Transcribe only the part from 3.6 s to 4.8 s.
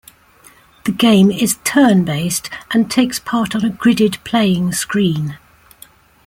a gridded playing